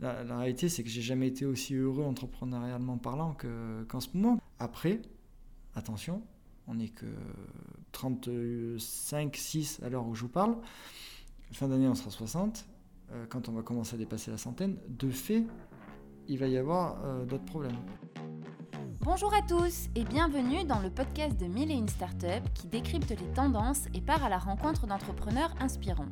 [0.00, 3.36] La, réalité, c'est que j'ai jamais été aussi heureux entrepreneurialement parlant
[3.88, 4.40] qu'en ce moment.
[4.58, 5.02] Après,
[5.74, 6.22] attention,
[6.66, 7.06] on n'est que
[7.92, 10.56] 35, 6 à l'heure où je vous parle.
[11.52, 12.66] Fin d'année, on sera 60.
[13.12, 15.44] Euh, quand on va commencer à dépasser la centaine, de fait,
[16.28, 17.76] il va y avoir euh, d'autres problèmes.
[19.00, 23.10] Bonjour à tous et bienvenue dans le podcast de Mille et une Startups qui décrypte
[23.10, 26.08] les tendances et part à la rencontre d'entrepreneurs inspirants.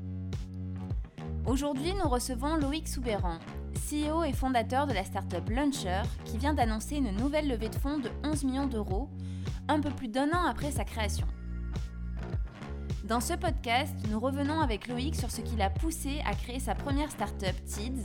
[1.47, 3.39] Aujourd'hui, nous recevons Loïc Soubéran,
[3.79, 7.99] CEO et fondateur de la startup Launcher, qui vient d'annoncer une nouvelle levée de fonds
[7.99, 9.09] de 11 millions d'euros,
[9.69, 11.27] un peu plus d'un an après sa création.
[13.05, 16.75] Dans ce podcast, nous revenons avec Loïc sur ce qui l'a poussé à créer sa
[16.75, 18.03] première startup Tids,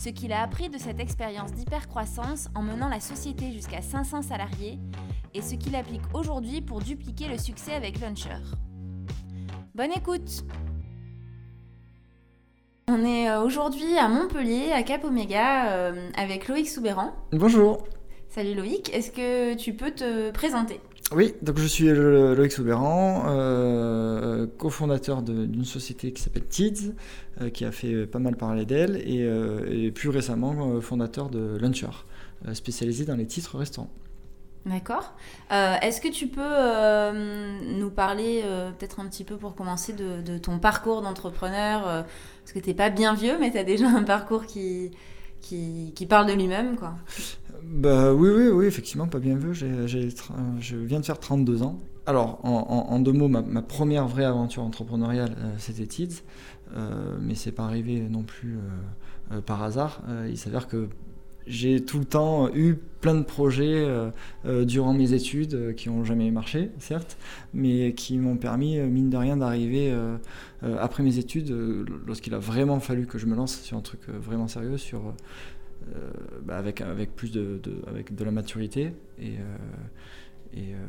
[0.00, 4.80] ce qu'il a appris de cette expérience d'hypercroissance en menant la société jusqu'à 500 salariés
[5.34, 8.40] et ce qu'il applique aujourd'hui pour dupliquer le succès avec Launcher.
[9.74, 10.44] Bonne écoute
[12.94, 17.14] On est euh, aujourd'hui à Montpellier, à Cap Oméga, euh, avec Loïc Soubéran.
[17.32, 17.84] Bonjour
[18.28, 20.78] Salut Loïc, est-ce que tu peux te présenter?
[21.14, 26.92] Oui, donc je suis Loïc Soubéran, euh, cofondateur d'une société qui s'appelle Tids,
[27.40, 32.04] euh, qui a fait pas mal parler d'elle, et, euh, plus récemment fondateur de Luncher,
[32.52, 33.90] spécialisé dans les titres restaurants.
[34.64, 35.14] D'accord.
[35.50, 38.44] Est-ce que tu peux nous parler,
[38.78, 42.90] peut-être un petit peu pour commencer, de, ton parcours d'entrepreneur Parce que tu n'es pas
[42.90, 44.92] bien vieux, mais tu as déjà un parcours qui,
[45.40, 46.94] qui, qui parle de lui-même, quoi.
[47.64, 49.52] Bah oui, oui, oui, effectivement, pas bien vu.
[49.52, 51.78] je viens de faire 32 ans.
[52.04, 56.22] Alors, en, deux mots, ma, première vraie aventure entrepreneuriale, euh, c'était Tids,
[56.74, 58.58] euh, mais c'est pas arrivé non plus
[59.32, 60.02] euh, par hasard.
[60.28, 60.88] il s'avère que
[61.46, 63.84] j'ai tout le temps eu plein de projets
[64.44, 67.18] durant mes études qui n'ont jamais marché, certes,
[67.52, 69.92] mais qui m'ont permis, mine de rien, d'arriver
[70.62, 71.52] après mes études,
[72.06, 75.14] lorsqu'il a vraiment fallu que je me lance sur un truc vraiment sérieux, sur
[75.96, 76.10] euh,
[76.44, 80.84] bah, avec, avec plus de, avec de la maturité et, euh, euh,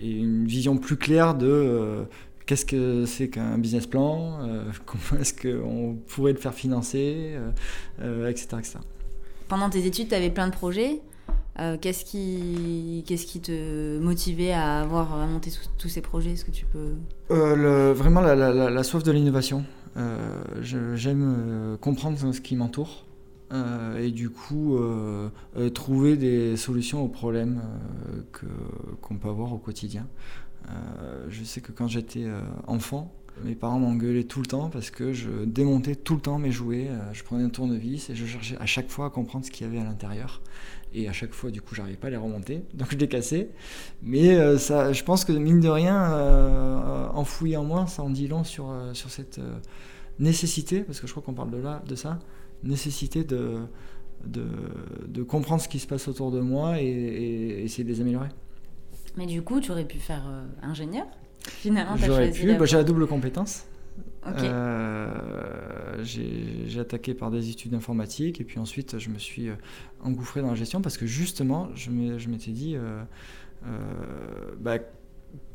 [0.00, 2.04] une vision plus claire de
[2.46, 4.38] qu'est-ce que c'est qu'un business plan,
[4.86, 7.36] comment est-ce qu'on pourrait le faire financer,
[8.00, 8.46] etc.,
[9.48, 11.00] Pendant tes études, tu avais plein de projets.
[11.80, 16.32] qu'est-ce qui, qu'est-ce qui te motivait à avoir à monter tous ces projets?
[16.32, 16.94] Est-ce que tu peux?
[17.30, 19.64] Le, Vraiment la, soif de l'innovation.
[20.60, 23.04] j'aime comprendre ce qui m'entoure.
[23.52, 27.62] Euh, et du coup euh, euh, trouver des solutions aux problèmes
[29.00, 30.06] qu'on peut avoir au quotidien.
[31.28, 32.26] je sais que quand j'étais
[32.66, 33.12] enfant,
[33.44, 36.88] mes parents m'engueulaient tout le temps parce que je démontais tout le temps mes jouets,
[37.12, 39.70] je prenais un tournevis et je cherchais à chaque fois à comprendre ce qu'il y
[39.70, 40.42] avait à l'intérieur.
[40.94, 43.50] Et à chaque fois, du coup, j'arrivais pas à les remonter, donc je les cassais.
[44.02, 48.44] Mais ça, je pense que mine de rien, enfoui en moi, ça en dit long
[48.44, 49.40] sur, sur cette
[50.18, 52.18] nécessité, parce que je crois qu'on parle de, là, de ça,
[52.62, 53.60] nécessité de,
[54.24, 58.28] de, comprendre ce qui se passe autour de moi et, essayer de les améliorer.
[59.16, 61.06] Mais du coup, tu aurais pu faire euh, ingénieur?
[61.42, 63.66] Finalement, J'aurais pu, bah, j'ai la double compétence.
[64.26, 65.08] Euh,
[66.02, 69.54] j'ai attaqué par des études informatiques et puis ensuite je me suis euh,
[70.04, 72.76] engouffré dans la gestion parce que justement je m'étais dit
[74.60, 74.78] bah,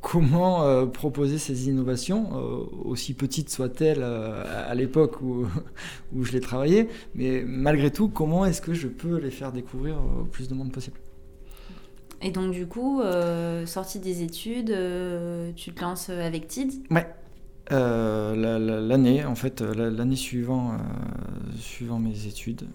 [0.02, 5.48] comment euh, proposer ces innovations, euh, aussi petites soient-elles euh, à l'époque où,
[6.14, 9.98] où, je les travaillais, mais malgré tout, comment est-ce que je peux les faire découvrir
[9.98, 10.98] au plus de monde possible?
[12.24, 13.02] Et donc du coup,
[13.66, 14.76] sortie des études,
[15.56, 17.08] tu te lances avec TID Ouais.
[17.70, 20.78] l'année, en fait, l'année suivant,
[21.60, 22.68] suivant mes études,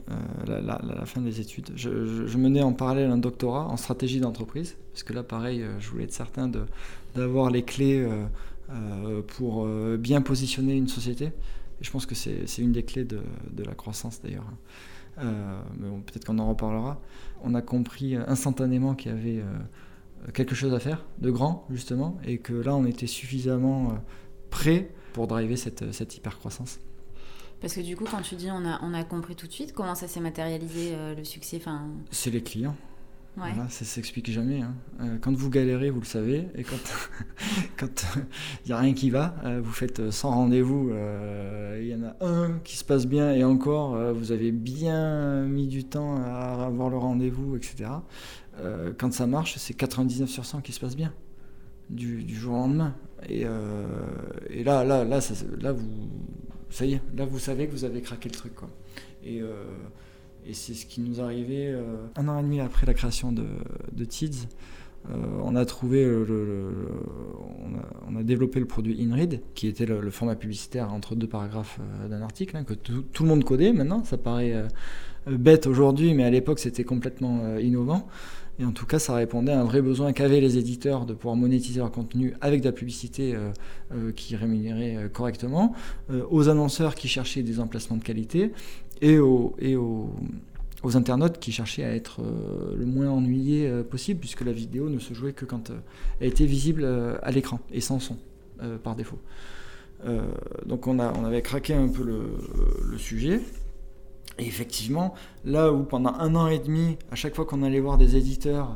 [0.47, 5.03] la, la, fin des études, je, menais en parallèle un doctorat en stratégie d'entreprise, parce
[5.03, 6.51] que là, pareil, je voulais être certain
[7.15, 8.27] d'avoir les clés euh,
[8.71, 11.27] euh, pour euh, bien positionner une société.
[11.27, 13.23] Et je pense que c'est une des clés de
[13.65, 14.45] la croissance d'ailleurs.
[15.23, 17.01] Mais bon, peut-être qu'on en reparlera.
[17.43, 19.45] On a compris instantanément qu'il y avait
[20.35, 23.99] quelque chose à faire de grand justement et que là on était suffisamment
[24.51, 26.81] prêt pour driver cette, cette hyper croissance.
[27.61, 29.73] Parce que du coup, quand tu dis on a, on a compris tout de suite,
[29.73, 31.89] comment ça s'est matérialisé le succès enfin...
[32.11, 32.77] C'est les clients.
[33.39, 34.63] Voilà, ça s'explique jamais.
[34.63, 34.75] Hein.
[35.01, 36.77] Euh, quand vous galérez, vous le savez, et quand
[38.65, 42.03] il n'y a rien qui va, euh, vous faites 100 rendez-vous, euh, il y en
[42.03, 46.67] a un qui se passe bien, et encore, vous avez bien mis du temps à
[46.67, 47.91] avoir le rendez-vous, etc.
[48.99, 51.13] quand ça marche, c'est 99 sur 100 qui se passe bien,
[51.91, 52.95] du, jour au lendemain.
[53.29, 53.45] Et,
[54.65, 55.87] là, là, là, ça, là, vous,
[56.71, 58.55] ça y est, là, vous savez que vous avez craqué le truc.
[59.25, 59.43] Et
[60.47, 63.45] et c'est ce qui nous arrivait euh, un an et demi après la création de,
[63.93, 64.47] de Tids.
[65.43, 66.07] on a trouvé,
[68.07, 71.81] on, a, développé le produit InRead, qui était le, format publicitaire entre deux paragraphes
[72.11, 74.05] d'un article, hein, que tout, le monde codait maintenant.
[74.05, 74.67] Ça paraît
[75.27, 78.07] bête aujourd'hui, mais à l'époque c'était complètement innovant.
[78.61, 81.37] Et en tout cas, ça répondait à un vrai besoin qu'avaient les éditeurs de pouvoir
[81.37, 83.51] monétiser leur contenu avec de la publicité euh,
[83.93, 85.75] euh, qui rémunérait euh, correctement,
[86.31, 88.53] aux annonceurs qui cherchaient des emplacements de qualité
[89.01, 89.57] et aux,
[90.95, 92.21] internautes qui cherchaient à être
[92.77, 95.71] le moins ennuyés possible, puisque la vidéo ne se jouait que quand
[96.21, 96.85] elle était visible
[97.23, 98.17] à l'écran et sans son
[98.83, 99.19] par défaut.
[100.67, 103.41] donc on, avait craqué un peu le, sujet.
[104.39, 105.15] Et effectivement,
[105.45, 108.71] là où pendant un an et demi, à chaque fois qu'on allait voir des éditeurs,
[108.71, 108.75] euh,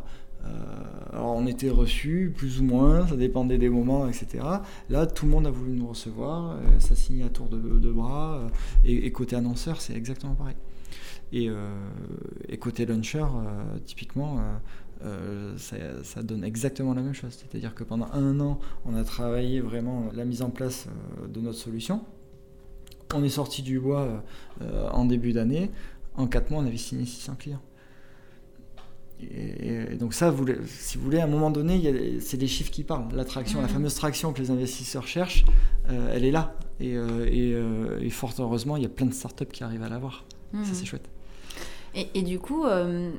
[1.12, 4.44] alors on était reçus, plus ou moins, ça dépendait des moments, etc.
[4.88, 8.36] Là, tout le monde a voulu nous recevoir, euh, ça signe à tour de, bras.
[8.36, 8.48] Euh,
[8.84, 10.56] et, côté annonceur, c'est exactement pareil.
[11.32, 11.48] Et,
[12.58, 13.24] côté launcher,
[13.86, 14.40] typiquement,
[15.56, 17.32] ça, ça, donne exactement la même chose.
[17.32, 20.88] C'est-à-dire que pendant un an, on a travaillé vraiment la mise en place
[21.26, 22.02] de notre solution.
[23.14, 24.22] On est sorti du bois
[24.62, 25.70] euh, en début d'année.
[26.16, 27.62] En 4 mois, on avait signé 600 clients.
[29.22, 32.84] Et, donc ça, vous, si vous voulez, à un moment donné, c'est les chiffres qui
[32.84, 33.06] parlent.
[33.14, 33.70] La traction, la mmh.
[33.70, 35.44] fameuse traction que les investisseurs cherchent,
[35.90, 36.56] euh, elle est là.
[36.80, 40.24] Euh, et, fort heureusement, il y a plein de startups qui arrivent à l'avoir.
[40.52, 41.08] Ça, c'est chouette.
[41.94, 42.64] Et, du coup,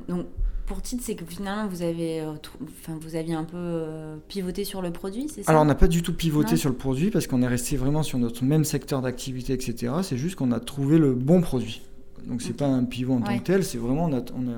[0.08, 0.26] donc,
[0.66, 4.64] pour titre, c'est que finalement, vous, avez, euh, enfin, vous aviez un peu euh, pivoté
[4.64, 5.50] sur le produit, c'est ça?
[5.50, 8.02] Alors, on n'a pas du tout pivoté sur le produit parce qu'on est resté vraiment
[8.02, 9.92] sur notre même secteur d'activité, etc.
[10.02, 11.82] C'est juste qu'on a trouvé le bon produit.
[12.26, 14.06] Donc, c'est pas un pivot en tant que tel, c'est vraiment.
[14.06, 14.48] On, a, on,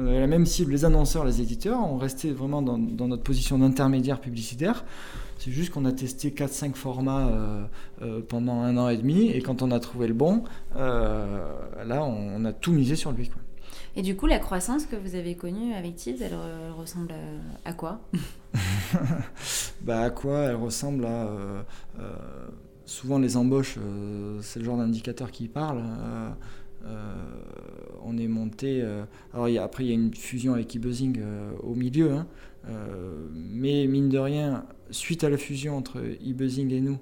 [0.00, 1.78] la même cible, les annonceurs, les éditeurs.
[1.80, 4.84] On restait vraiment dans, notre position d'intermédiaire publicitaire.
[5.38, 7.28] C'est juste qu'on a testé 4-5 formats
[8.00, 9.30] euh, pendant un an et demi.
[9.30, 10.44] Et quand on a trouvé le bon,
[10.74, 13.28] là, on, a tout misé sur lui.
[13.28, 13.42] Quoi.
[13.94, 16.36] Et du coup, la croissance que vous avez connue avec Tiz, elle,
[16.78, 17.12] ressemble
[17.64, 18.00] à, quoi?
[19.82, 20.38] Bah, À quoi?
[20.40, 21.26] Elle ressemble à...
[21.26, 21.62] Euh,
[21.98, 22.12] euh,
[22.86, 25.82] souvent les embauches, euh, c'est le genre d'indicateur qui parle.
[28.04, 28.82] On est monté...
[29.32, 31.20] alors y a, après, il y a une fusion avec eBuzzing
[31.62, 32.12] au milieu.
[32.12, 32.26] Hein,
[33.32, 36.98] mais mine de rien, suite à la fusion entre eBuzzing et nous,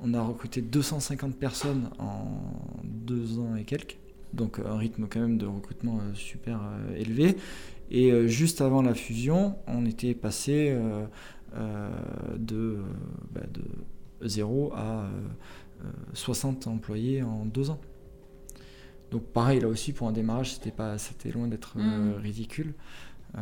[0.00, 2.26] on a recruté 250 personnes en
[2.84, 3.98] deux ans et quelques
[4.32, 7.36] donc un rythme quand même de recrutement euh, super euh, élevé.
[7.90, 10.76] Et euh, juste avant la fusion, on était passé
[12.38, 12.78] de,
[13.30, 13.62] bah, de
[14.26, 15.10] 0 à
[16.14, 17.80] 60 employés en deux ans.
[19.12, 22.14] Donc pareil, là aussi, pour un démarrage, c'était pas, c'était loin d'être mmh.
[22.14, 22.74] ridicule.
[23.36, 23.40] Euh,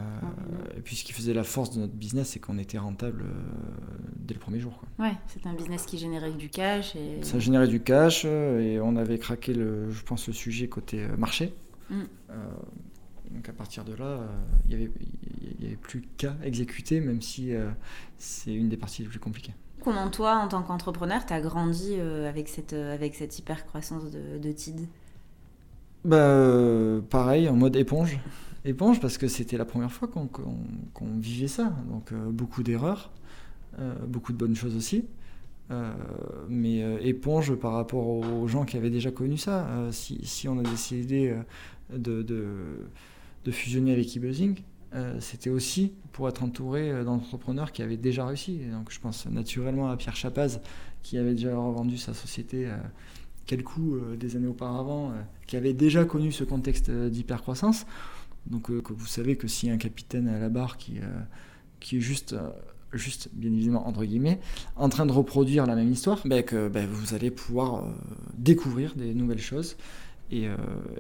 [0.77, 3.33] et puis ce qui faisait la force de notre business, c'est qu'on était rentable euh,
[4.17, 4.79] dès le premier jour.
[4.79, 5.07] Quoi.
[5.07, 6.95] Ouais, c'était un business qui générait du cash.
[6.95, 7.23] Et...
[7.23, 11.07] Ça générait du cash euh, et on avait craqué, le, je pense, le sujet côté
[11.19, 11.55] marché.
[11.91, 12.03] Mm.
[13.33, 14.21] donc à partir de là,
[14.69, 14.93] il n'y avait,
[15.61, 17.51] avait, plus qu'à exécuter, même si
[18.17, 19.55] c'est une des parties les plus compliquées.
[19.83, 24.39] Comment toi, en tant qu'entrepreneur, tu as grandi avec, cette, avec cette hyper croissance de,
[24.39, 24.87] de TID?
[26.05, 28.19] Bah, Pareil, en mode éponge
[28.65, 31.73] éponge parce que c'était la première fois qu'on vivait ça.
[31.89, 33.11] Donc euh, beaucoup d'erreurs,
[33.79, 35.05] euh, beaucoup de bonnes choses aussi.
[35.71, 35.93] Euh,
[36.49, 39.69] mais éponge par rapport aux gens qui avaient déjà connu ça.
[39.93, 41.33] Si, on a décidé
[41.93, 42.27] de,
[43.51, 44.57] fusionner avec eBuzzing,
[45.21, 48.59] c'était aussi pour être entouré d'entrepreneurs qui avaient déjà réussi.
[48.73, 50.61] donc je pense naturellement à Pierre Chapaz
[51.05, 52.69] qui avait déjà revendu sa société
[53.51, 55.13] quelques coups des années auparavant,
[55.49, 57.85] qui avait déjà connu ce contexte d'hypercroissance.
[58.47, 61.21] Donc euh, vous savez que s'il y a un capitaine à la barre qui, euh,
[61.79, 62.51] qui est juste euh,
[62.93, 64.41] juste bien évidemment entre guillemets,
[64.77, 67.85] en train de reproduire la même histoire, ben, que ben, vous allez pouvoir
[68.37, 69.77] découvrir des nouvelles choses.
[70.33, 70.49] Et,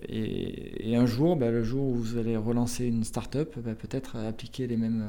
[0.09, 4.77] et, un jour, ben, le jour où vous allez relancer une start-up, peut-être appliquer les
[4.77, 5.05] mêmes,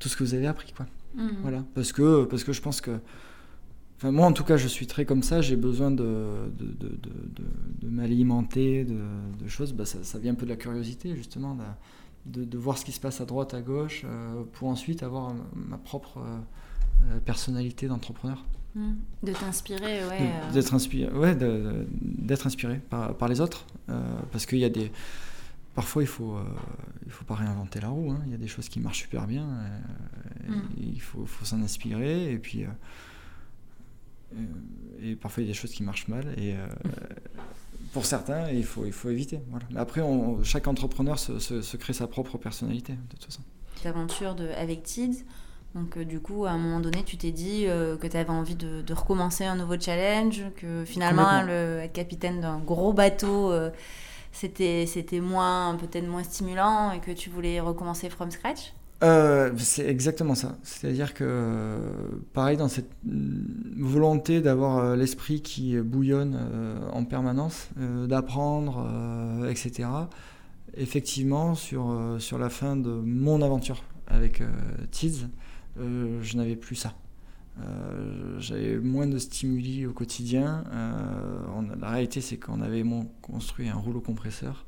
[0.00, 0.72] tout ce que vous avez appris.
[0.76, 0.86] Quoi.
[1.14, 1.28] Mmh.
[1.42, 1.64] Voilà.
[1.74, 2.98] Parce, que, parce que je pense que
[4.10, 5.40] moi, en tout cas, je suis très comme ça.
[5.40, 6.98] J'ai besoin de, de,
[7.80, 9.72] de, m'alimenter de, choses.
[9.72, 11.56] Bah, ça, vient un peu de la curiosité, justement,
[12.26, 15.78] de, voir ce qui se passe à droite, à gauche, euh, pour ensuite avoir ma
[15.78, 18.44] propre euh, personnalité d'entrepreneur.
[18.74, 18.92] Mmh.
[19.22, 20.18] De t'inspirer, ouais.
[20.20, 20.52] Euh.
[20.52, 23.66] D'être inspiré, ouais, d'être inspiré par, par, les autres.
[24.32, 24.90] parce qu'il y a des.
[25.74, 26.36] Parfois, il faut,
[27.06, 28.10] il faut pas réinventer la roue.
[28.10, 28.20] Hein.
[28.26, 29.46] Il y a des choses qui marchent super bien.
[30.48, 30.54] Mmh.
[30.78, 32.32] Il faut, faut s'en inspirer.
[32.32, 32.66] Et puis.
[35.12, 36.66] Euh, et parfois il y a des choses qui marchent mal et euh,
[37.92, 39.40] pour certains il faut, il faut éviter.
[39.70, 43.42] Mais après on, chaque entrepreneur se, se, crée sa propre personnalité de toute façon.
[43.84, 45.24] L'aventure avec Tids,
[45.74, 48.54] donc euh, du coup à un moment donné tu t'es dit que tu avais envie
[48.54, 53.52] de, de, recommencer un nouveau challenge, que finalement le, être capitaine d'un gros bateau
[54.30, 58.72] c'était c'était moins peut-être moins stimulant et que tu voulais recommencer from scratch?
[59.02, 60.56] Euh, c'est exactement ça.
[60.62, 61.76] C'est-à-dire que,
[62.32, 62.90] pareil, dans cette
[63.76, 66.38] volonté d'avoir l'esprit qui bouillonne
[66.92, 68.86] en permanence, d'apprendre,
[69.48, 69.88] etc.,
[70.74, 74.42] effectivement, sur, sur la fin de mon aventure avec
[74.90, 75.26] Tids,
[75.76, 76.94] je n'avais plus ça.
[77.60, 80.64] Euh, j'avais moins de stimuli au quotidien.
[80.72, 82.84] Euh, la réalité, c'est qu'on avait
[83.20, 84.64] construit un rouleau compresseur.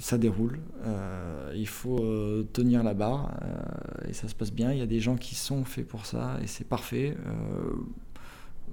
[0.00, 0.58] Ça déroule.
[0.84, 2.02] Euh, il faut
[2.52, 3.34] tenir la barre
[4.08, 4.72] et ça se passe bien.
[4.72, 7.16] Il y a des gens qui sont faits pour ça et c'est parfait.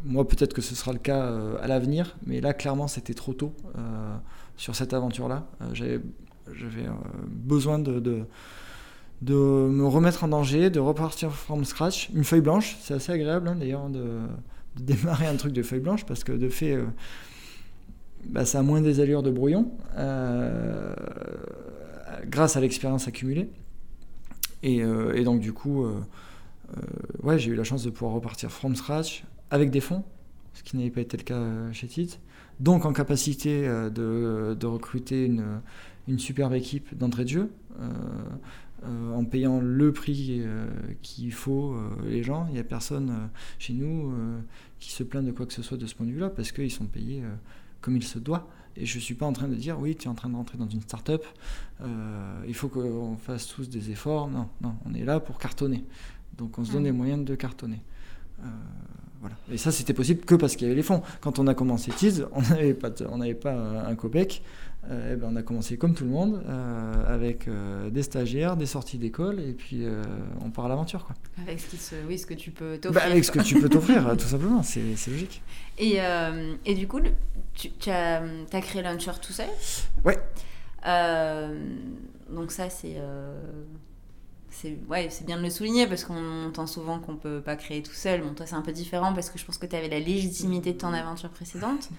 [0.04, 3.54] moi, peut-être que ce sera le cas à l'avenir, mais là, clairement, c'était trop tôt
[4.58, 5.48] sur cette aventure-là.
[5.74, 6.00] J'avais
[7.28, 8.26] besoin de
[9.32, 12.10] me remettre en danger, de repartir from scratch.
[12.14, 14.22] Une feuille blanche, c'est assez agréable hein, d'ailleurs de,
[14.80, 16.86] démarrer un truc de feuille blanche parce que de fait, euh,
[18.30, 20.94] bah, ça a moins des allures de brouillon euh,
[22.26, 23.50] grâce à l'expérience accumulée.
[24.62, 25.86] Et, euh, donc du coup,
[27.22, 30.04] ouais, j'ai eu la chance de pouvoir repartir from scratch avec des fonds,
[30.54, 32.20] ce qui n'avait pas été le cas chez TIT.
[32.60, 35.62] Donc en capacité de, recruter une,
[36.08, 37.50] une superbe équipe d'entrée de jeu.
[38.86, 40.68] Euh, en payant le prix euh,
[41.02, 42.48] qu'il faut euh, les gens.
[42.50, 44.14] Il n'y a personne chez nous
[44.80, 46.72] qui se plaint de quoi que ce soit de ce point de vue-là, parce qu'ils
[46.72, 47.24] sont payés
[47.84, 48.48] comme il se doit.
[48.76, 50.36] Et je ne suis pas en train de dire, oui, tu es en train de
[50.36, 51.24] rentrer dans une start-up,
[52.48, 54.28] il faut qu'on fasse tous des efforts.
[54.30, 55.84] Non, non, on est là pour cartonner.
[56.40, 56.86] Donc on se donne mmh.
[56.86, 57.84] les moyens de cartonner.
[59.22, 59.36] voilà.
[59.52, 61.04] Et ça, c'était possible que parce qu'il y avait les fonds.
[61.22, 63.54] Quand on a commencé Tease, on n'avait pas, on pas
[63.88, 64.42] un copec.
[64.92, 68.58] Euh, eh ben, on a commencé comme tout le monde, euh, avec euh, des stagiaires,
[68.58, 69.86] des sorties d'école, et puis
[70.44, 71.06] on part à l'aventure.
[71.06, 71.16] Quoi.
[71.42, 73.12] Avec ce, qui oui, ce que tu peux bah, t'offrir.
[73.12, 75.42] avec ce que tu peux t'offrir, tout simplement, c'est, logique.
[75.78, 76.00] Et,
[76.66, 77.00] et, du coup,
[77.54, 79.50] tu, tu as, as, créé Launcher tout seul
[80.06, 80.18] Ouais.
[82.30, 82.98] donc ça, c'est...
[84.50, 87.94] c'est ouais, bien de le souligner parce qu'on entend souvent qu'on peut pas créer tout
[87.94, 88.22] seul.
[88.22, 90.74] Bon, toi, c'est un peu différent parce que je pense que tu avais la légitimité
[90.74, 91.90] de ton aventure précédente.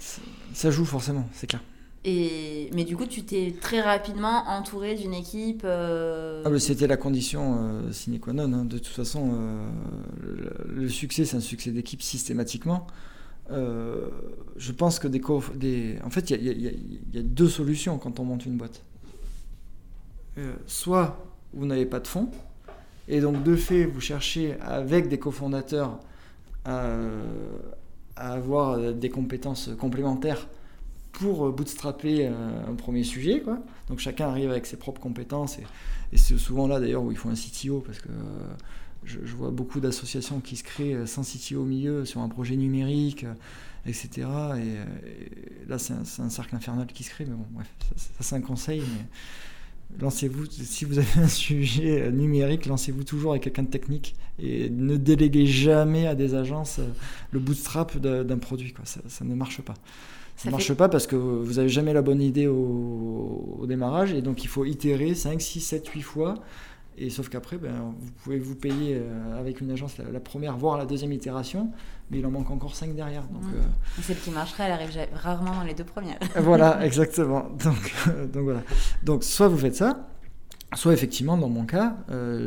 [0.52, 1.60] Ça joue forcément, c'est clair.
[2.06, 5.62] Et, mais du coup, tu t'es très rapidement entouré d'une équipe.
[5.64, 8.52] Euh, ah, C'était la condition euh, sine qua non.
[8.52, 8.64] Hein.
[8.66, 9.66] De toute façon, euh,
[10.68, 12.86] le, succès, c'est un succès d'équipe systématiquement.
[13.50, 15.20] Je pense que des,
[15.54, 15.98] des...
[16.04, 18.82] En fait, il y, a deux solutions quand on monte une boîte.
[20.66, 21.18] soit
[21.52, 22.30] vous n'avez pas de fonds,
[23.08, 26.00] et donc de fait, vous cherchez avec des cofondateurs
[26.64, 26.88] à,
[28.16, 30.46] avoir des compétences complémentaires
[31.12, 32.32] pour euh, bootstrapper euh,
[32.68, 33.40] un premier sujet.
[33.40, 33.58] Quoi.
[33.88, 35.58] Donc chacun arrive avec ses propres compétences.
[35.58, 38.08] Et, c'est souvent là d'ailleurs où il faut un CTO, parce que
[39.04, 42.56] euh, je, vois beaucoup d'associations qui se créent sans CTO au milieu sur un projet
[42.56, 43.26] numérique,
[43.86, 44.08] etc.
[44.56, 47.24] Et, là, c'est un, cercle infernal qui se crée.
[47.24, 48.80] Mais bon, bref, ça, c'est un conseil.
[48.80, 54.68] Mais lancez-vous, si vous avez un sujet numérique, lancez-vous toujours avec quelqu'un de technique et
[54.70, 56.80] ne déléguez jamais à des agences
[57.30, 58.72] le bootstrap d'un produit.
[58.72, 58.84] Quoi.
[58.84, 59.74] Ça, ça ne marche pas.
[60.36, 64.20] Ça ne marche pas parce que vous n'avez jamais la bonne idée au, démarrage et
[64.20, 66.34] donc il faut itérer 5, 6, 7, 8 fois.
[66.96, 70.78] Et sauf qu'après, ben, vous pouvez vous payer euh, avec une agence la, première, voire
[70.78, 71.70] la deuxième itération,
[72.10, 73.24] mais il en manque encore 5 derrière.
[73.28, 73.56] Donc, mmh.
[73.56, 76.18] euh, Celle qui marcherait, elle arrive rarement dans les deux premières.
[76.36, 77.48] voilà, exactement.
[77.62, 78.62] Donc, euh, donc, voilà.
[79.02, 80.08] donc soit vous faites ça,
[80.74, 81.96] soit effectivement, dans mon cas,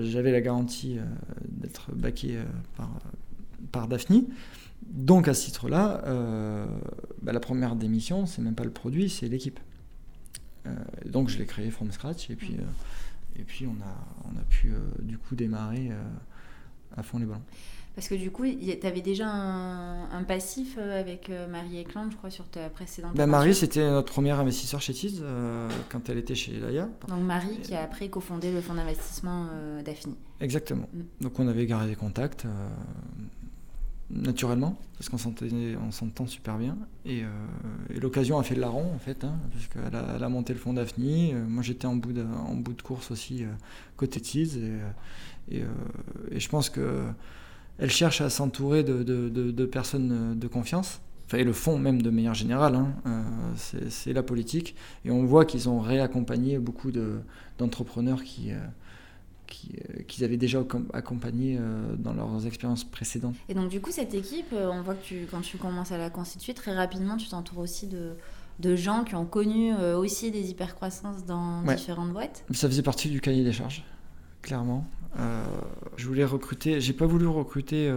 [0.02, 1.00] j'avais la garantie
[1.48, 2.38] d'être baqué
[2.76, 2.90] par,
[3.72, 4.24] par Daphne.
[4.86, 6.66] Donc à ce titre-là, euh,
[7.22, 9.60] bah, la première démission, c'est même pas le produit, c'est l'équipe.
[10.66, 10.76] Euh,
[11.06, 12.64] donc je l'ai créé from scratch et puis, euh,
[13.40, 15.92] et puis on, a, on a pu du coup démarrer
[16.96, 17.42] à fond les ballons.
[17.96, 22.48] Parce que du coup, tu avais déjà un, passif avec Marie Eklund, je crois, sur
[22.48, 25.24] ta précédente bah, Marie, c'était notre première investisseur chez Tiz
[25.90, 26.90] quand elle était chez Laia.
[27.08, 29.48] Donc Marie qui a après cofondé le fonds d'investissement
[29.84, 30.16] d'Affini.
[30.42, 30.88] Exactement.
[30.94, 31.24] Mm.
[31.24, 32.46] Donc on avait gardé contacts
[34.10, 36.78] naturellement, parce qu'on s'entend super bien.
[37.08, 37.26] Euh,
[37.94, 40.74] et, l'occasion a fait le larron, en fait, hein, parce qu'elle a, monté le fond
[40.74, 41.34] d'Afni.
[41.34, 43.48] Euh, moi, j'étais en, bout de, course aussi, euh,
[43.98, 44.58] côté Tease.
[45.52, 45.60] Et,
[46.32, 51.02] et, je pense qu'elle cherche à s'entourer de, personnes de confiance.
[51.26, 53.34] Enfin, et le fond même de manière générale, hein,
[53.88, 54.76] c'est la politique.
[55.04, 56.92] Et on voit qu'ils ont réaccompagné beaucoup
[57.58, 58.52] d'entrepreneurs qui
[59.48, 60.64] qu'ils avaient déjà
[60.94, 63.36] accompagné euh, dans leurs expériences précédentes.
[63.50, 65.98] Et donc du coup, cette équipe, euh, on voit que tu, quand tu commences à
[65.98, 68.12] la constituer, très rapidement, tu t'entoures aussi de,
[68.60, 72.44] de, gens qui ont connu aussi des hypercroissances dans différentes boîtes.
[72.52, 73.84] Ça faisait partie du cahier des charges,
[74.42, 74.86] clairement.
[75.96, 77.94] je voulais recruter, j'ai pas voulu recruter,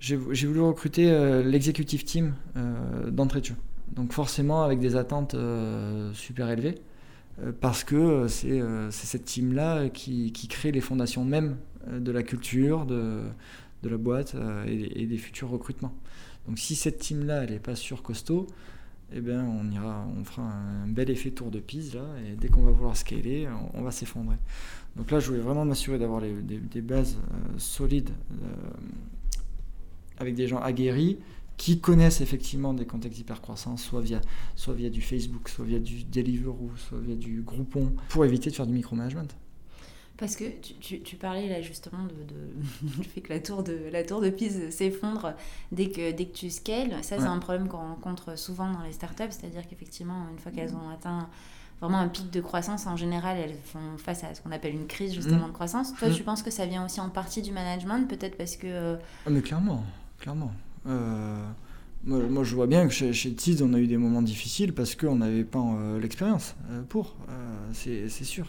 [0.00, 2.34] j'ai voulu recruter l'executive team
[3.08, 3.56] d'entrée de jeu.
[3.92, 5.36] Donc forcément avec des attentes
[6.14, 6.76] super élevées.
[7.60, 13.22] Parce que c'est cette team-là qui, crée les fondations même de la culture, de,
[13.82, 14.34] la boîte
[14.66, 15.94] et, des futurs recrutements.
[16.46, 18.46] Donc si cette team-là, elle n'est pas sur costaud,
[19.12, 22.48] eh bien, on ira, on fera un bel effet tour de piste là, et dès
[22.48, 24.36] qu'on va vouloir scaler, on, va s'effondrer.
[24.96, 28.46] Donc là, je voulais vraiment m'assurer d'avoir des, bases euh, solides euh,
[30.18, 31.18] avec des gens aguerris
[31.56, 34.20] qui connaissent effectivement des contextes hypercroissants, soit via,
[34.54, 38.54] soit via du Facebook, soit via du Deliveroo, soit via du Groupon, pour éviter de
[38.54, 39.26] faire du micromanagement.
[40.18, 40.44] Parce que
[40.80, 44.30] tu, tu, parlais là justement de, du fait que la tour de, la tour de
[44.30, 45.34] Pise s'effondre
[45.72, 46.92] dès que, dès que tu scales.
[47.02, 50.74] Ça, c'est un problème qu'on rencontre souvent dans les startups, c'est-à-dire qu'effectivement, une fois qu'elles
[50.74, 51.28] ont atteint
[51.80, 54.86] vraiment un pic de croissance, en général, elles font face à ce qu'on appelle une
[54.86, 55.48] crise justement mm.
[55.48, 55.94] de croissance.
[55.94, 56.24] Toi, tu mm.
[56.24, 58.66] penses que ça vient aussi en partie du management, peut-être parce que...
[58.66, 58.96] Euh,
[59.26, 59.84] ah, mais clairement,
[60.18, 60.52] clairement.
[60.86, 61.44] Euh,
[62.04, 65.16] moi, je vois bien que chez, chez on a eu des moments difficiles parce qu'on
[65.16, 66.54] n'avait pas euh, l'expérience
[66.88, 67.16] pour,
[67.72, 68.46] c'est sûr.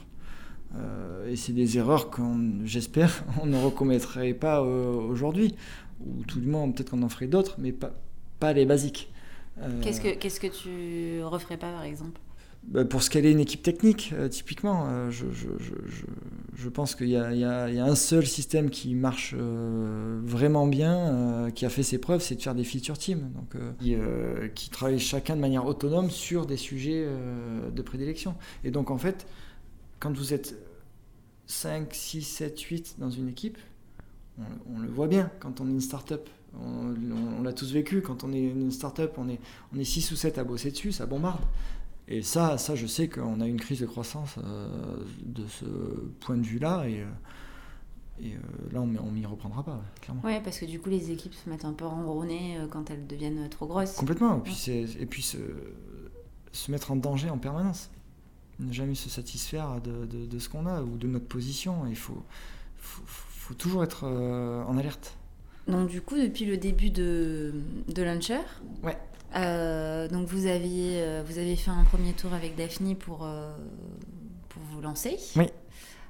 [0.76, 5.56] Euh, et c'est des erreurs qu'on, j'espère, on ne recommettrait pas euh, aujourd'hui.
[6.06, 7.94] Ou tout du moins, peut-être qu'on en ferait d'autres, mais pas,
[8.40, 9.12] pas les basiques.
[9.60, 12.20] Euh, qu'est-ce, que, qu'est-ce que tu referais pas, par exemple?
[12.64, 16.06] Bah, Pour scaler une équipe technique, typiquement, je, je, je,
[16.58, 21.84] je, pense qu'il y a, un seul système qui marche vraiment bien, qui a fait
[21.84, 23.96] ses preuves, c'est de faire des feature teams, donc, qui,
[24.56, 27.08] qui travaillent chacun de manière autonome sur des sujets
[27.72, 28.36] de prédilection.
[28.64, 29.28] Et donc, en fait,
[30.00, 30.56] quand vous êtes
[31.48, 33.58] 5, 6, 7, 8 dans une équipe,
[34.40, 36.30] on, le voit bien quand on est une start-up.
[36.60, 39.40] On, l'a tous vécu, quand on est une start-up, on est,
[39.74, 41.42] on est 6 ou 7 à bosser dessus, ça bombarde.
[42.08, 45.66] Et ça, ça je sais qu'on a une crise de croissance euh, de ce
[46.22, 46.88] point de vue-là.
[46.88, 47.06] Et, euh,
[48.20, 48.38] et euh,
[48.72, 50.22] là, on ne m'y reprendra pas, clairement.
[50.24, 53.50] Oui, parce que du coup, les équipes se mettent un peu ronronnées quand elles deviennent
[53.50, 53.94] trop grosses.
[53.94, 54.38] Complètement.
[54.38, 55.38] Et puis, et puis se,
[56.52, 57.90] se mettre en danger en permanence
[58.60, 61.86] ne jamais se satisfaire de, de, ce qu'on a ou de notre position.
[61.88, 62.24] Il faut,
[62.78, 65.16] faut, toujours être en alerte.
[65.68, 67.54] Donc du coup, depuis le début de,
[67.88, 68.40] de Launcher,
[68.82, 68.98] ouais.
[69.38, 73.28] Euh, donc vous aviez, euh, vous avez fait un premier tour avec Daphne pour,
[74.50, 75.18] pour vous lancer.
[75.36, 75.46] Oui.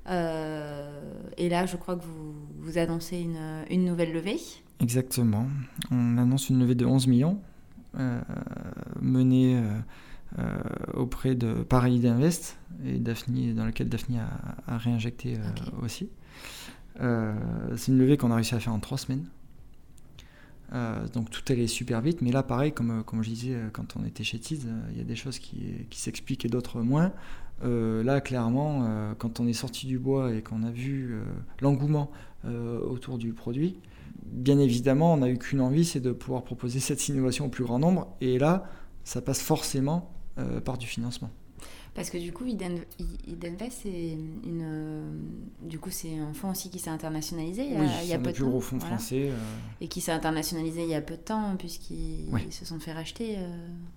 [0.08, 4.40] et là, je crois que vous, vous annoncez une, une, nouvelle levée.
[4.80, 5.48] Exactement.
[5.92, 7.40] On annonce une levée de 11 millions
[9.02, 9.62] menée
[10.40, 10.58] euh,
[10.94, 14.20] auprès de Paris Invest et Daphne, dans lequel Daphne
[14.68, 16.10] a, réinjecté euh, aussi.
[17.00, 17.34] Euh,
[17.78, 19.26] c'est une levée qu'on a réussi à faire en trois semaines.
[21.13, 24.23] Donc tout allait super vite, mais là pareil, comme, comme je disais quand on était
[24.23, 27.13] chez Tiz, il y a des choses qui, qui s'expliquent et d'autres moins.
[27.63, 31.15] là clairement, quand on est sorti du bois et qu'on a vu
[31.62, 32.12] l'engouement
[32.45, 33.77] autour du produit,
[34.25, 37.63] bien évidemment on n'a eu qu'une envie, c'est de pouvoir proposer cette innovation au plus
[37.63, 38.15] grand nombre.
[38.19, 38.69] Et là,
[39.08, 41.32] ça passe forcément euh, par du financement.
[41.98, 43.90] Parce que du coup, Idenvest, c'est
[44.46, 45.12] une, euh,
[45.64, 48.14] du coup, c'est un fonds aussi qui s'est internationalisé il y a, oui, il y
[48.14, 48.60] a peu de temps.
[48.60, 49.32] fonds français.
[49.32, 49.38] Euh.
[49.82, 53.38] Et qui s'est internationalisé il y a peu de temps, puisqu'ils se sont fait racheter.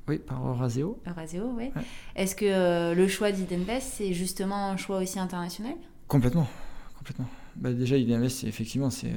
[0.08, 0.98] Oui, par Euraseo.
[1.06, 1.70] Euraseo, oui.
[2.16, 5.74] Est-ce que le choix d'Idenvest, c'est justement un choix aussi international?
[6.08, 6.48] Complètement.
[6.96, 7.28] Complètement.
[7.56, 9.12] Bah, déjà, Idenvest, effectivement, c'est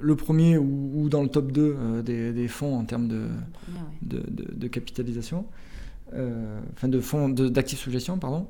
[0.00, 3.28] le premier ou, dans le top 2 euh, des, fonds en termes de,
[4.02, 5.75] de, capitalisation, euh,
[6.12, 8.46] enfin de fonds d'actifs sous gestion, pardon.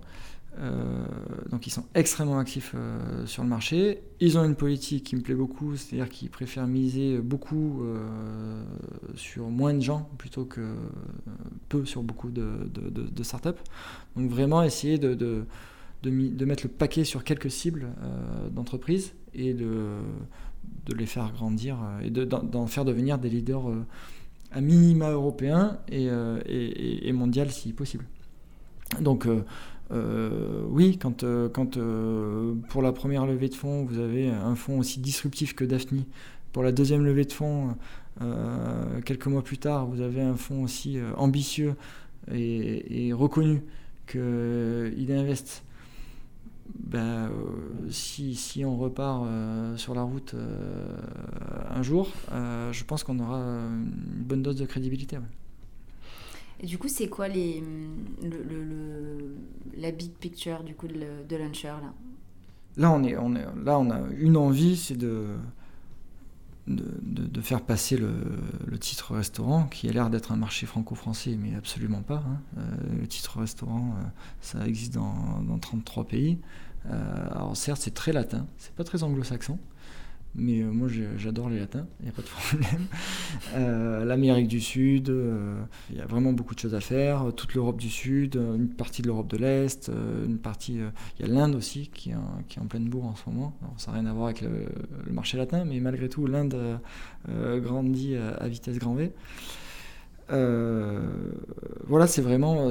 [0.59, 1.05] Euh,
[1.51, 2.75] donc ils sont extrêmement actifs
[3.27, 4.03] sur le marché.
[4.21, 7.83] Ils ont une politique qui me plaît beaucoup, c'est-à-dire qu'ils préfèrent miser beaucoup
[9.15, 10.75] sur moins de gens plutôt que
[11.69, 13.61] peu sur beaucoup de, startups.
[14.17, 15.45] Donc vraiment essayer de,
[16.05, 17.89] mettre le paquet sur quelques cibles
[18.53, 19.99] d'entreprises et de,
[20.97, 23.85] les faire grandir euh, et d'en faire devenir des leaders euh,
[24.53, 28.05] à minima européens et, euh, et, et, mondial si possible.
[29.01, 29.27] Donc
[30.71, 31.79] oui, quand, quand
[32.69, 36.05] pour la première levée de fonds, vous avez un fonds aussi disruptif que Daphne,
[36.53, 37.77] pour la deuxième levée de fonds,
[39.05, 41.75] quelques mois plus tard, vous avez un fonds aussi ambitieux
[42.33, 43.63] et, et reconnu
[44.07, 45.65] que il investe
[46.75, 50.97] ben, euh, si, si, on repart euh, sur la route euh,
[51.71, 55.19] un jour, je pense qu'on aura une bonne dose de crédibilité.
[56.61, 57.63] Et du coup, c'est quoi les,
[58.23, 59.37] le,
[59.77, 60.95] la big picture du coup de,
[61.29, 61.93] de Launcher là?
[62.79, 65.29] Là, on est, on est, là, on a une envie, c'est de,
[66.67, 72.03] de, faire passer le, titre restaurant, qui a l'air d'être un marché franco-français, mais absolument
[72.03, 72.25] pas.
[72.27, 72.63] Hein.
[72.99, 73.95] le titre restaurant,
[74.41, 76.39] ça existe dans, dans 33 pays.
[76.91, 79.59] Euh, alors certes, c'est très latin, c'est pas très anglo-saxon,
[80.37, 82.87] mais euh, moi j'adore les latins, il n'y a pas de problème.
[83.55, 85.13] Euh, L'Amérique du Sud,
[85.91, 87.33] il y a vraiment beaucoup de choses à faire.
[87.35, 89.91] Toute l'Europe du Sud, une partie de l'Europe de l'Est,
[90.27, 90.79] une partie.
[91.19, 93.57] Il y a l'Inde aussi qui est, en, pleine bourre en ce moment.
[93.77, 94.67] Ça n'a rien à voir avec le,
[95.11, 96.57] marché latin, mais malgré tout, l'Inde
[97.29, 99.13] grandit à, vitesse grand V.
[100.29, 102.71] voilà, c'est vraiment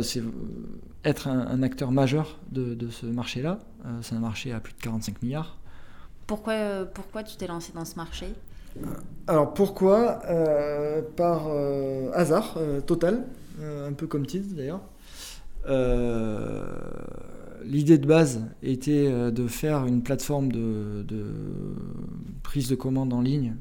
[1.03, 3.59] être un, acteur majeur de, de ce marché-là.
[4.01, 5.57] c'est un marché à plus de 45 milliards.
[6.27, 8.33] Pourquoi, euh, pourquoi tu t'es lancé dans ce marché?
[9.27, 10.19] Alors pourquoi?
[10.29, 13.25] Euh, Par euh, hasard total,
[13.61, 14.81] un peu comme Tiz d'ailleurs.
[17.63, 21.03] L'idée de base était de faire une plateforme de,
[22.43, 23.55] prise de commande en ligne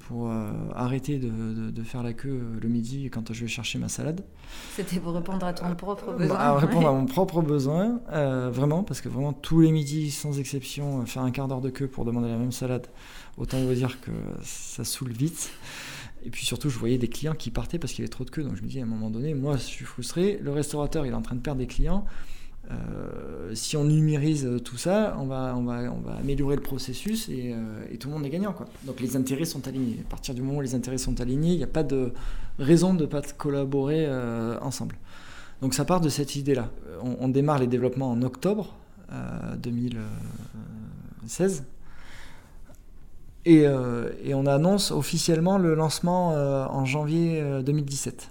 [0.00, 0.30] pour
[0.74, 4.22] arrêter de, faire la queue le midi quand je vais chercher ma salade.
[4.74, 6.36] C'était pour répondre à ton propre besoin.
[6.36, 8.00] À répondre à mon propre besoin,
[8.50, 11.88] vraiment, parce que vraiment tous les midis, sans exception, faire un quart d'heure de queue
[11.88, 12.86] pour demander la même salade,
[13.38, 14.10] autant vous dire que
[14.42, 15.50] ça saoule vite.
[16.26, 18.30] Et puis surtout, je voyais des clients qui partaient parce qu'il y avait trop de
[18.30, 18.42] queue.
[18.42, 21.12] Donc je me dis à un moment donné, moi je suis frustré, le restaurateur il
[21.12, 22.04] est en train de perdre des clients.
[22.68, 27.28] Euh, si on numérise tout ça, on va, on va, on va améliorer le processus
[27.28, 28.52] et, euh, et, tout le monde est gagnant.
[28.52, 28.66] Quoi.
[28.82, 30.00] Donc les intérêts sont alignés.
[30.04, 32.12] À partir du moment où les intérêts sont alignés, il n'y a pas de
[32.58, 34.96] raison de ne pas collaborer euh, ensemble.
[35.62, 36.72] Donc ça part de cette idée-là.
[37.02, 38.74] On, démarre les développements en octobre
[39.62, 41.64] 2016.
[43.48, 43.64] Et,
[44.24, 48.28] et, on annonce officiellement le lancement en janvier 2017.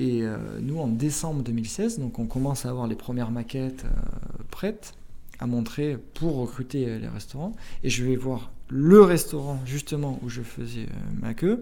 [0.00, 4.42] Et euh, nous, en décembre 2016, donc on commence à avoir les premières maquettes euh,
[4.50, 4.94] prêtes
[5.38, 7.52] à montrer pour recruter euh, les restaurants.
[7.82, 10.86] Et je vais voir le restaurant justement où je faisais
[11.20, 11.60] ma queue.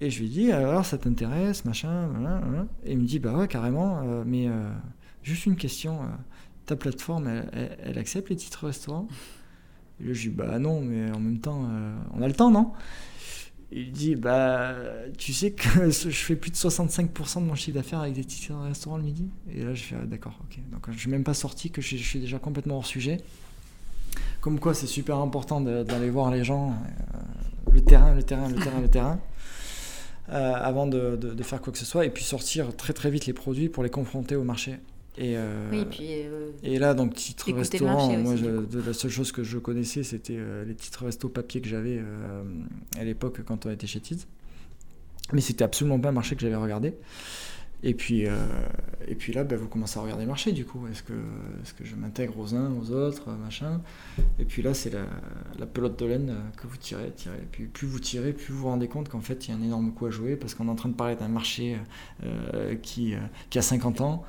[0.00, 2.08] Et je lui dis, alors ça t'intéresse, machin,
[2.84, 4.48] Et il me dit, bah ouais, carrément, mais
[5.22, 6.00] juste une question,
[6.66, 9.06] ta plateforme, elle, accepte les titres restaurants?
[10.02, 11.68] Et là, je dis, bah non, mais en même temps,
[12.14, 12.72] on a le temps, non?
[13.74, 14.74] Il dit bah
[15.16, 18.50] tu sais que je fais plus de 65% de mon chiffre d'affaires avec des tickets
[18.50, 19.30] de restaurant le midi?
[19.50, 20.58] Et là je fais ah, d'accord ok.
[20.70, 23.16] Donc je suis même pas sorti que je, suis déjà complètement hors sujet.
[24.42, 28.56] Comme quoi c'est super important d'aller voir les gens euh, le terrain le terrain le
[28.56, 29.20] terrain le terrain
[30.28, 33.24] euh, avant de, de, faire quoi que ce soit et puis sortir très très vite
[33.24, 34.80] les produits pour les confronter au marché
[35.18, 39.44] et, euh, oui, puis, euh, et là, donc, titre restaurant, moi, la seule chose que
[39.44, 42.00] je connaissais, c'était euh, les titres resto papier que j'avais
[42.98, 44.26] à l'époque quand on était chez Tids.
[45.32, 46.94] Mais c'était absolument pas un marché que j'avais regardé.
[47.84, 48.36] Et puis, euh,
[49.08, 50.86] et puis là, ben, vous commencez à regarder le marché du coup.
[50.86, 53.80] Est-ce que, est que je m'intègre aux uns, aux autres, machin?
[54.38, 55.04] Et puis là, c'est la,
[55.58, 57.38] la, pelote de laine que vous tirez, tirez.
[57.38, 59.56] Et puis plus vous tirez, plus vous vous rendez compte qu'en fait, il y a
[59.56, 61.76] un énorme coup à jouer parce qu'on est en train de parler d'un marché
[62.22, 63.18] euh, qui, euh,
[63.50, 64.22] qui a 50 ans,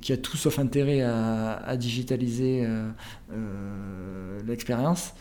[0.00, 2.66] qui a tout sauf intérêt à, digitaliser
[4.46, 5.14] l'expérience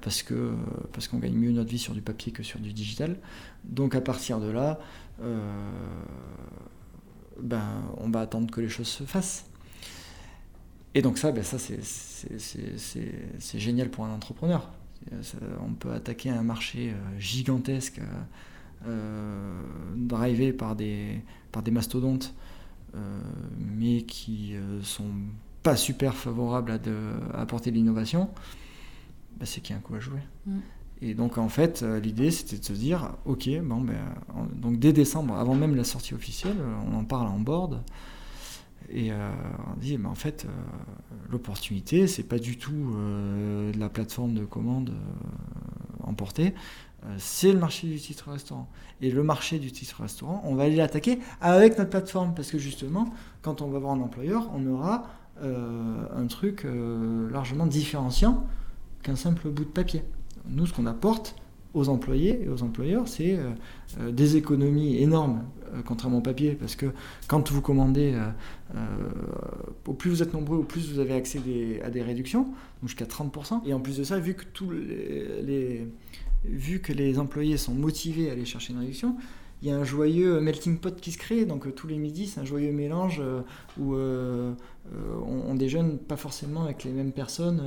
[0.00, 0.54] parce que
[0.92, 3.16] parce qu'on gagne mieux notre vie sur du papier que sur du digital.
[3.64, 4.80] Donc à partir de là,
[5.22, 5.38] euh,
[7.40, 7.62] ben,
[7.98, 9.46] on va attendre que les choses se fassent.
[10.94, 14.68] Et donc ça, ben ça c'est génial pour un entrepreneur.
[15.60, 18.00] on peut attaquer un marché euh, gigantesque,
[18.86, 19.62] euh,
[19.94, 21.20] drivé par des,
[21.52, 22.34] par des mastodontes,
[23.58, 25.10] mais qui sont
[25.62, 26.94] pas super favorables à, de,
[27.34, 28.30] apporter de l'innovation.
[29.38, 30.20] Ben, c'est qu'il y a un coup à jouer.
[30.46, 30.58] Mm.
[31.02, 33.96] Et donc en fait, euh, l'idée c'était de se dire, ok, bon, ben,
[34.54, 36.56] donc dès décembre, avant même la sortie officielle,
[36.90, 37.82] on en parle en board.
[38.92, 39.30] Et euh,
[39.72, 40.48] on dit, en fait, euh,
[41.30, 42.92] l'opportunité, c'est pas du tout
[43.78, 44.92] la plateforme de commande
[46.02, 46.54] emportée,
[47.16, 48.68] c'est le marché du titre restaurant.
[49.00, 52.58] Et le marché du titre restaurant, on va aller l'attaquer avec notre plateforme, parce que
[52.58, 55.04] justement, quand on va voir un employeur, on aura
[55.42, 56.66] un truc
[57.30, 58.44] largement différenciant
[59.02, 60.02] qu'un simple bout de papier
[60.48, 61.36] nous, ce qu'on apporte
[61.72, 63.50] aux employés et aux employeurs, c'est euh,
[64.00, 66.86] euh, des économies énormes, euh, contrairement au papier, parce que
[67.28, 68.18] quand vous commandez,
[69.86, 71.40] au plus vous êtes nombreux, au plus vous avez accès
[71.84, 72.48] à des réductions,
[72.82, 73.62] jusqu'à 30%.
[73.66, 75.86] Et en plus de ça, vu que, tous les,
[76.44, 79.16] vu que les employés sont motivés à aller chercher une réduction,
[79.62, 81.44] il y a un joyeux melting pot qui se crée.
[81.44, 83.42] Donc euh, tous les midis, c'est un joyeux mélange euh,
[83.78, 84.52] où euh,
[85.26, 87.62] on, déjeune pas forcément avec les mêmes personnes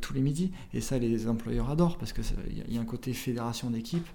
[0.00, 0.50] tous les midis.
[0.72, 2.24] Et ça, les employeurs adorent parce qu'il
[2.68, 4.06] y, a un côté fédération d'équipe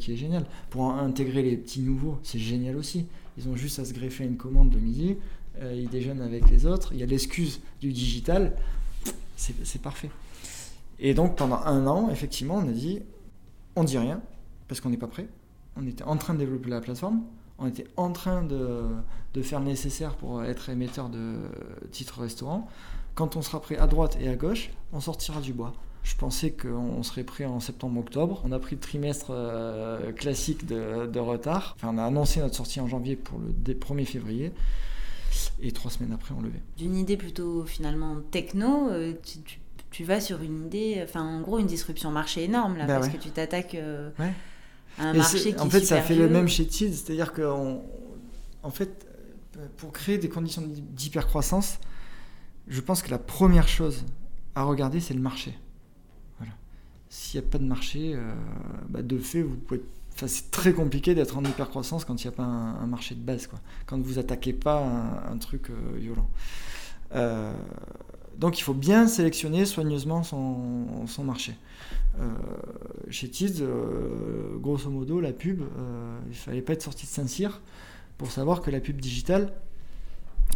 [0.00, 0.44] qui est génial.
[0.70, 3.06] Pour intégrer les petits nouveaux, c'est génial aussi.
[3.38, 5.16] Ils ont juste à se greffer une commande le midi,
[5.62, 6.92] ils déjeunent avec les autres.
[6.92, 8.56] Il y a l'excuse du digital,
[9.36, 10.10] c'est parfait.
[11.02, 13.00] Et donc pendant un an, effectivement, on a dit,
[13.76, 14.22] on dit rien
[14.68, 15.28] parce qu'on n'est pas prêt
[15.76, 17.22] on était en train de développer la plateforme,
[17.58, 18.88] on était en train de,
[19.42, 21.36] faire le nécessaire pour être émetteur de
[21.90, 22.68] titres restaurant.
[23.14, 25.72] quand on sera prêt à droite et à gauche, on sortira du bois.
[26.02, 28.42] Je pensais qu'on serait prêt en septembre-octobre.
[28.44, 31.76] On a pris le trimestre euh, classique de, retard.
[31.76, 34.52] Enfin, on a annoncé notre sortie en janvier pour le 1er février.
[35.60, 36.60] Et trois semaines après, on levait.
[36.76, 39.60] D'une idée plutôt finalement techno, euh, tu,
[40.00, 43.16] vas sur une idée, enfin en gros une disruption marché énorme là, bah parce que
[43.16, 44.10] tu t'attaques euh,
[44.98, 47.42] à un marché qui En fait, ça fait le même chez TID, c'est-à-dire que
[48.62, 49.06] en fait,
[49.76, 51.78] pour créer des conditions d'hypercroissance,
[52.68, 54.04] je pense que la première chose
[54.54, 55.56] à regarder, c'est le marché.
[57.08, 58.32] S'il n'y a pas de marché, euh,
[58.88, 59.82] bah, de fait, vous pouvez
[60.16, 63.46] c'est très compliqué d'être en hypercroissance quand il n'y a pas un, marché de base,
[63.46, 63.60] quoi.
[63.86, 64.82] quand vous attaquez pas
[65.30, 66.28] un, truc euh, violent.
[67.14, 67.52] Euh,
[68.38, 71.54] donc il faut bien sélectionner soigneusement son, marché.
[73.10, 73.64] chez Tiz,
[74.60, 75.62] grosso modo, la pub,
[76.26, 77.60] il ne fallait pas être sorti de Saint-Cyr
[78.18, 79.52] pour savoir que la pub digitale,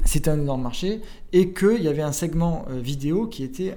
[0.04, 1.00] c'était un énorme marché
[1.32, 3.76] et qu'il y avait un segment vidéo qui était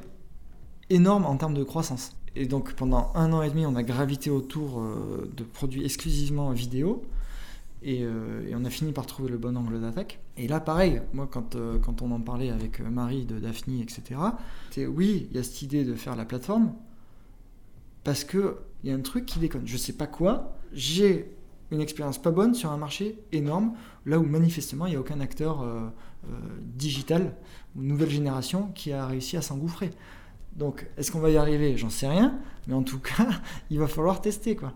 [0.90, 2.16] énorme en termes de croissance.
[2.36, 6.52] Et donc pendant un an et demi, on a gravité autour euh, de produits exclusivement
[6.52, 7.04] vidéo.
[7.86, 10.20] Euh, et, on a fini par trouver le bon angle d'attaque.
[10.38, 14.20] Et là, pareil, moi, quand, euh, on en parlait avec Marie de Daphne, etc.,
[14.72, 16.74] c'est oui, il y a cette idée de faire la plateforme,
[18.04, 19.66] parce qu'il y a un truc qui déconne.
[19.66, 21.32] Je sais pas quoi, j'ai
[21.72, 23.74] une expérience pas bonne sur un marché énorme,
[24.06, 25.64] là où manifestement, il n'y a aucun acteur
[26.76, 27.36] digital
[27.76, 29.92] ou nouvelle génération qui a réussi à s'engouffrer.
[30.56, 31.78] Donc, est-ce qu'on va y arriver?
[31.78, 33.28] J'en sais rien, mais en tout cas,
[33.70, 34.74] il va falloir tester, quoi.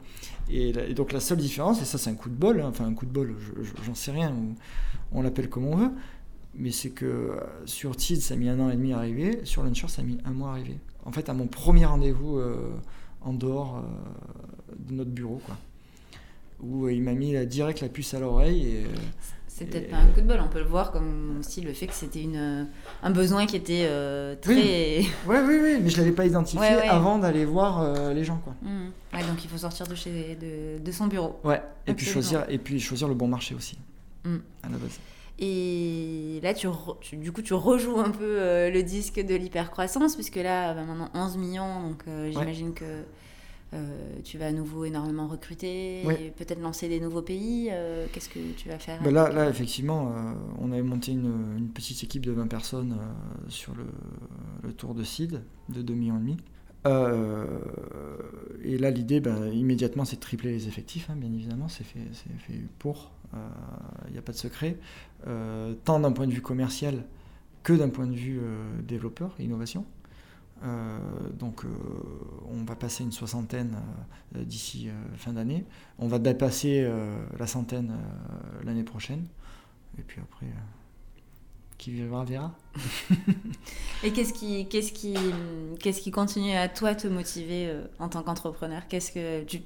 [0.49, 2.93] Et, donc, la seule différence, et ça, c'est un coup de bol, hein, enfin, un
[2.93, 3.35] coup de bol,
[3.85, 4.33] j'en sais rien,
[5.11, 5.91] on l'appelle comme on veut,
[6.55, 9.41] mais c'est que euh, sur TID, ça a mis un an et demi à arriver,
[9.45, 10.77] sur Launcher, ça a mis un mois à arriver.
[11.05, 12.71] En fait, à mon premier rendez-vous euh,
[13.21, 15.57] en dehors euh, de notre bureau, quoi,
[16.61, 18.85] où il m'a mis direct la puce à l'oreille et
[19.53, 21.85] c'est peut-être pas un coup de bol, on peut le voir comme aussi le fait
[21.85, 22.67] que c'était une,
[23.03, 24.53] un besoin qui était euh, très.
[24.55, 25.09] Oui.
[25.27, 28.37] oui, oui, mais je l'avais pas identifié avant d'aller voir euh, les gens.
[28.43, 28.55] Quoi.
[28.63, 28.87] Mmh.
[29.13, 31.39] Ouais, donc il faut sortir de, chez, de, de son bureau.
[31.43, 33.77] Ouais, et puis, choisir, et puis choisir le bon marché aussi,
[34.25, 34.37] mmh.
[34.63, 34.99] à la base.
[35.37, 36.67] Et là, tu,
[37.17, 41.11] du coup, tu rejoues un peu euh, le disque de l'hypercroissance, puisque là, bah, maintenant
[41.13, 43.03] 11 millions, donc j'imagine que
[43.73, 46.03] euh, tu vas à nouveau énormément recruter,
[46.37, 47.69] peut-être lancer des nouveaux pays.
[47.71, 51.69] Euh, qu'est-ce que tu vas faire ben là, là, effectivement, euh, on avait monté une,
[51.73, 52.97] petite équipe de 20 personnes
[53.47, 56.37] sur le, tour de CID de 2,5 millions.
[58.63, 61.99] et là, l'idée, ben, immédiatement, c'est de tripler les effectifs, hein, bien évidemment, c'est fait,
[62.11, 63.11] fait, pour.
[64.07, 64.77] Il n'y a pas de secret.
[65.83, 67.05] tant d'un point de vue commercial
[67.63, 68.39] que d'un point de vue
[68.83, 69.85] développeur, innovation.
[70.63, 70.97] Euh,
[71.33, 71.69] donc euh,
[72.49, 73.75] on va passer une soixantaine
[74.35, 75.65] euh, d'ici fin d'année.
[75.99, 76.89] On va dépasser
[77.37, 77.93] la centaine
[78.63, 79.25] l'année prochaine.
[79.99, 80.47] Et puis après,
[81.77, 82.55] qui vivra verra.
[84.03, 85.15] Et qu'est-ce qui, qu'est-ce qui,
[85.79, 88.87] qu'est-ce qui continue à toi te motiver en tant qu'entrepreneur?
[88.87, 89.61] Qu'est-ce que tu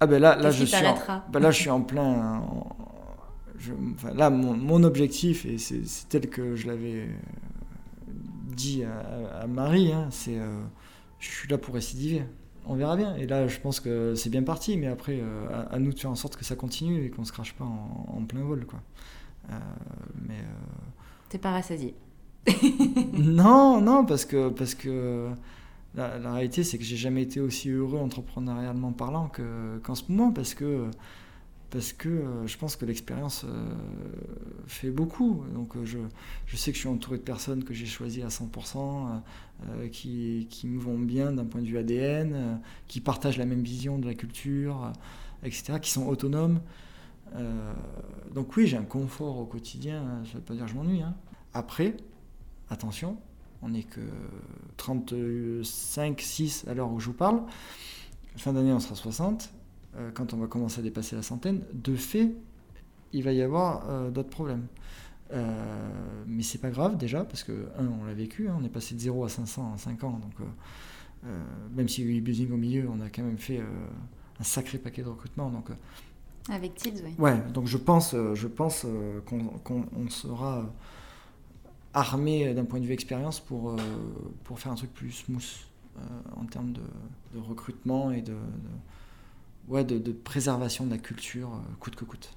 [0.00, 2.40] ah ben là, là je suis en, ben là je suis en plein.
[3.58, 7.08] je, enfin, là mon, mon objectif et c'est tel que je l'avais
[8.54, 10.60] dit à, Marie, hein, c'est euh,
[11.18, 12.24] je suis là pour récidiver.
[12.66, 13.16] On verra bien.
[13.16, 16.10] Et là, je pense que c'est bien parti, mais après, euh, à, nous de faire
[16.10, 18.80] en sorte que ça continue et qu'on se crache pas en, plein vol, quoi.
[19.50, 19.54] Euh,
[20.26, 20.36] mais
[21.30, 21.94] t'es pas rassasié.
[23.14, 25.30] non, non, parce que parce que
[25.94, 29.30] la, réalité, c'est que j'ai jamais été aussi heureux entrepreneurialement parlant
[29.82, 30.90] qu'en ce moment, parce que
[31.70, 33.70] parce que euh, je pense que l'expérience euh,
[34.66, 35.44] fait beaucoup.
[35.52, 35.98] Donc euh, je,
[36.46, 39.20] je, sais que je suis entouré de personnes que j'ai choisies à 100%,
[39.90, 43.98] qui, qui, me vont bien d'un point de vue ADN, qui partagent la même vision
[43.98, 44.92] de la culture,
[45.42, 46.60] etc., qui sont autonomes.
[48.32, 51.02] donc oui, j'ai un confort au quotidien, ça ne veut pas dire que je m'ennuie.
[51.02, 51.16] Hein.
[51.54, 51.96] Après,
[52.70, 53.16] attention,
[53.60, 54.00] on n'est que
[54.76, 57.42] 35, 6 à l'heure où je vous parle.
[58.36, 59.50] Fin d'année, on sera 60
[59.96, 62.34] euh, quand on va commencer à dépasser la centaine, de fait,
[63.12, 64.66] il va y avoir euh, d'autres problèmes.
[65.32, 65.92] Euh,
[66.26, 68.94] mais c'est pas grave déjà, parce que, un, on l'a vécu, hein, on est passé
[68.94, 70.46] de 0 à 500 en 5 ans, donc
[71.74, 73.60] même s'il y a eu buzzing au milieu, on a quand même fait
[74.38, 75.50] un sacré paquet de recrutement.
[75.50, 75.68] Donc,
[76.48, 77.14] Avec Tids, oui.
[77.18, 78.86] Ouais, donc je pense, je pense
[79.24, 80.72] qu'on sera
[81.92, 83.76] armé d'un point de vue expérience pour,
[84.44, 85.42] pour faire un truc plus smooth
[86.36, 88.36] en termes de, recrutement et de
[89.68, 92.30] ouais, de, préservation de la culture, euh, coûte que coûte.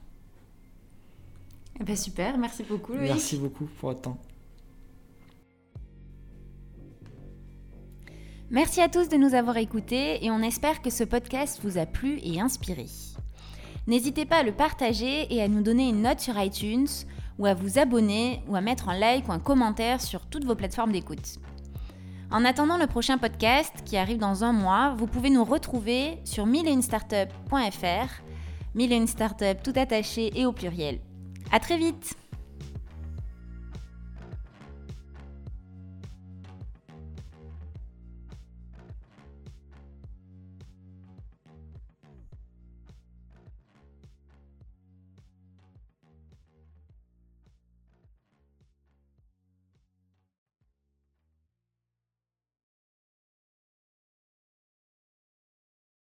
[1.79, 3.07] Eh ben super, merci beaucoup Loïc.
[3.07, 4.17] Merci beaucoup pour votre temps.
[8.51, 11.85] Merci à tous de nous avoir écoutés et on espère que ce podcast vous a
[11.85, 12.87] plu et inspiré.
[13.87, 16.89] N'hésitez pas à le partager et à nous donner une note sur iTunes
[17.39, 20.55] ou à vous abonner ou à mettre un like ou un commentaire sur toutes vos
[20.55, 21.39] plateformes d'écoute.
[22.31, 26.45] En attendant le prochain podcast qui arrive dans un mois, vous pouvez nous retrouver sur
[26.45, 28.21] milleetunestartup.fr,
[28.73, 31.01] mille et une startup tout attaché et au pluriel.
[31.51, 32.15] À très vite!